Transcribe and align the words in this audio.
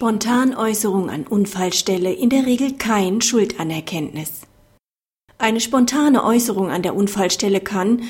Spontanäußerung 0.00 1.10
an 1.10 1.26
Unfallstelle 1.26 2.10
in 2.10 2.30
der 2.30 2.46
Regel 2.46 2.72
kein 2.78 3.20
Schuldanerkenntnis. 3.20 4.46
Eine 5.36 5.60
spontane 5.60 6.24
Äußerung 6.24 6.70
an 6.70 6.80
der 6.80 6.96
Unfallstelle 6.96 7.60
kann, 7.60 8.04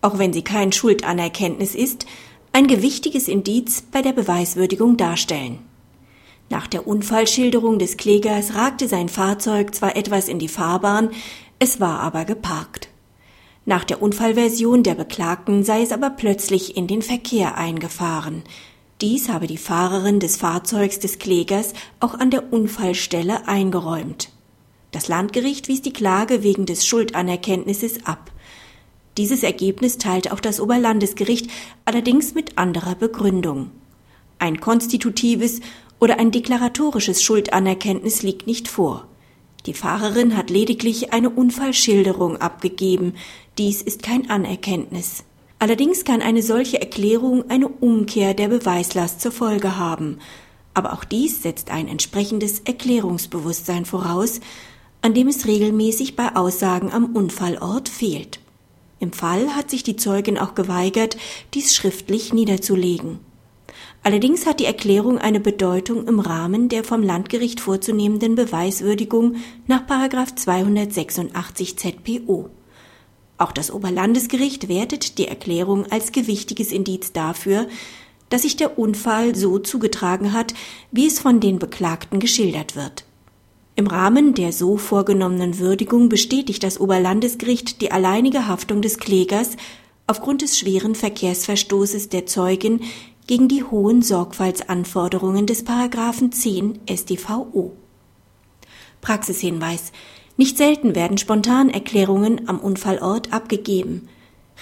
auch 0.00 0.16
wenn 0.16 0.32
sie 0.32 0.40
kein 0.40 0.72
Schuldanerkenntnis 0.72 1.74
ist, 1.74 2.06
ein 2.52 2.66
gewichtiges 2.66 3.28
Indiz 3.28 3.82
bei 3.82 4.00
der 4.00 4.12
Beweiswürdigung 4.12 4.96
darstellen. 4.96 5.58
Nach 6.48 6.66
der 6.66 6.86
Unfallschilderung 6.86 7.78
des 7.78 7.98
Klägers 7.98 8.54
ragte 8.54 8.88
sein 8.88 9.10
Fahrzeug 9.10 9.74
zwar 9.74 9.96
etwas 9.96 10.28
in 10.28 10.38
die 10.38 10.48
Fahrbahn, 10.48 11.10
es 11.58 11.78
war 11.78 12.00
aber 12.00 12.24
geparkt. 12.24 12.88
Nach 13.66 13.84
der 13.84 14.00
Unfallversion 14.00 14.82
der 14.82 14.94
Beklagten 14.94 15.62
sei 15.62 15.82
es 15.82 15.92
aber 15.92 16.08
plötzlich 16.08 16.74
in 16.74 16.86
den 16.86 17.02
Verkehr 17.02 17.58
eingefahren. 17.58 18.44
Dies 19.04 19.28
habe 19.28 19.46
die 19.46 19.58
Fahrerin 19.58 20.18
des 20.18 20.38
Fahrzeugs 20.38 20.98
des 20.98 21.18
Klägers 21.18 21.74
auch 22.00 22.14
an 22.14 22.30
der 22.30 22.54
Unfallstelle 22.54 23.46
eingeräumt. 23.46 24.30
Das 24.92 25.08
Landgericht 25.08 25.68
wies 25.68 25.82
die 25.82 25.92
Klage 25.92 26.42
wegen 26.42 26.64
des 26.64 26.86
Schuldanerkenntnisses 26.86 28.06
ab. 28.06 28.32
Dieses 29.18 29.42
Ergebnis 29.42 29.98
teilte 29.98 30.32
auch 30.32 30.40
das 30.40 30.58
Oberlandesgericht, 30.58 31.50
allerdings 31.84 32.32
mit 32.32 32.56
anderer 32.56 32.94
Begründung. 32.94 33.72
Ein 34.38 34.58
konstitutives 34.62 35.60
oder 36.00 36.18
ein 36.18 36.30
deklaratorisches 36.30 37.22
Schuldanerkenntnis 37.22 38.22
liegt 38.22 38.46
nicht 38.46 38.68
vor. 38.68 39.06
Die 39.66 39.74
Fahrerin 39.74 40.34
hat 40.34 40.48
lediglich 40.48 41.12
eine 41.12 41.28
Unfallschilderung 41.28 42.38
abgegeben. 42.38 43.12
Dies 43.58 43.82
ist 43.82 44.02
kein 44.02 44.30
Anerkenntnis. 44.30 45.24
Allerdings 45.58 46.04
kann 46.04 46.20
eine 46.20 46.42
solche 46.42 46.80
Erklärung 46.80 47.48
eine 47.50 47.68
Umkehr 47.68 48.34
der 48.34 48.48
Beweislast 48.48 49.20
zur 49.20 49.32
Folge 49.32 49.78
haben. 49.78 50.18
Aber 50.74 50.92
auch 50.92 51.04
dies 51.04 51.42
setzt 51.42 51.70
ein 51.70 51.88
entsprechendes 51.88 52.60
Erklärungsbewusstsein 52.60 53.84
voraus, 53.84 54.40
an 55.00 55.14
dem 55.14 55.28
es 55.28 55.46
regelmäßig 55.46 56.16
bei 56.16 56.34
Aussagen 56.34 56.92
am 56.92 57.14
Unfallort 57.14 57.88
fehlt. 57.88 58.40
Im 59.00 59.12
Fall 59.12 59.54
hat 59.54 59.70
sich 59.70 59.82
die 59.82 59.96
Zeugin 59.96 60.38
auch 60.38 60.54
geweigert, 60.54 61.16
dies 61.52 61.74
schriftlich 61.74 62.32
niederzulegen. 62.32 63.20
Allerdings 64.02 64.46
hat 64.46 64.60
die 64.60 64.66
Erklärung 64.66 65.18
eine 65.18 65.40
Bedeutung 65.40 66.06
im 66.06 66.20
Rahmen 66.20 66.68
der 66.68 66.84
vom 66.84 67.02
Landgericht 67.02 67.60
vorzunehmenden 67.60 68.34
Beweiswürdigung 68.34 69.36
nach 69.66 69.86
286 69.86 71.78
ZPO. 71.78 72.50
Auch 73.44 73.52
das 73.52 73.70
Oberlandesgericht 73.70 74.68
wertet 74.68 75.18
die 75.18 75.28
Erklärung 75.28 75.84
als 75.92 76.12
gewichtiges 76.12 76.72
Indiz 76.72 77.12
dafür, 77.12 77.68
dass 78.30 78.40
sich 78.40 78.56
der 78.56 78.78
Unfall 78.78 79.36
so 79.36 79.58
zugetragen 79.58 80.32
hat, 80.32 80.54
wie 80.92 81.06
es 81.06 81.20
von 81.20 81.40
den 81.40 81.58
Beklagten 81.58 82.20
geschildert 82.20 82.74
wird. 82.74 83.04
Im 83.76 83.86
Rahmen 83.86 84.32
der 84.32 84.54
so 84.54 84.78
vorgenommenen 84.78 85.58
Würdigung 85.58 86.08
bestätigt 86.08 86.62
das 86.62 86.80
Oberlandesgericht 86.80 87.82
die 87.82 87.92
alleinige 87.92 88.48
Haftung 88.48 88.80
des 88.80 88.96
Klägers 88.96 89.58
aufgrund 90.06 90.40
des 90.40 90.58
schweren 90.58 90.94
Verkehrsverstoßes 90.94 92.08
der 92.08 92.24
Zeugin 92.24 92.80
gegen 93.26 93.48
die 93.48 93.62
hohen 93.62 94.00
Sorgfaltsanforderungen 94.00 95.44
des 95.44 95.64
Paragraphen 95.64 96.32
10 96.32 96.80
StVO. 96.90 97.72
Praxishinweis 99.04 99.92
nicht 100.36 100.56
selten 100.56 100.96
werden 100.96 101.18
Spontanerklärungen 101.18 102.48
am 102.48 102.58
Unfallort 102.58 103.32
abgegeben. 103.32 104.08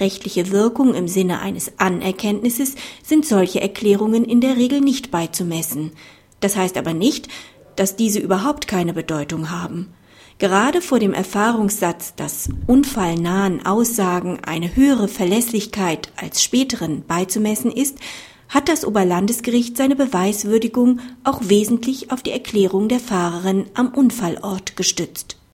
Rechtliche 0.00 0.50
Wirkung 0.50 0.94
im 0.94 1.08
Sinne 1.08 1.40
eines 1.40 1.78
Anerkenntnisses 1.78 2.74
sind 3.02 3.24
solche 3.24 3.60
Erklärungen 3.60 4.24
in 4.24 4.40
der 4.40 4.56
Regel 4.56 4.80
nicht 4.80 5.10
beizumessen. 5.10 5.92
Das 6.40 6.56
heißt 6.56 6.76
aber 6.76 6.92
nicht, 6.92 7.28
dass 7.76 7.96
diese 7.96 8.18
überhaupt 8.18 8.68
keine 8.68 8.92
Bedeutung 8.92 9.50
haben. 9.50 9.94
Gerade 10.38 10.82
vor 10.82 10.98
dem 10.98 11.14
Erfahrungssatz, 11.14 12.14
dass 12.16 12.48
unfallnahen 12.66 13.64
Aussagen 13.64 14.40
eine 14.44 14.74
höhere 14.74 15.06
Verlässlichkeit 15.06 16.10
als 16.16 16.42
späteren 16.42 17.04
beizumessen 17.06 17.70
ist, 17.70 17.98
hat 18.52 18.68
das 18.68 18.84
Oberlandesgericht 18.84 19.76
seine 19.78 19.96
Beweiswürdigung 19.96 21.00
auch 21.24 21.40
wesentlich 21.48 22.12
auf 22.12 22.22
die 22.22 22.32
Erklärung 22.32 22.88
der 22.88 23.00
Fahrerin 23.00 23.64
am 23.74 23.88
Unfallort 23.88 24.76
gestützt 24.76 25.38